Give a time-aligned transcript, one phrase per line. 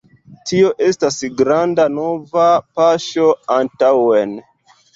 [0.51, 2.47] Tio estas granda nova
[2.81, 4.37] paŝo antaŭen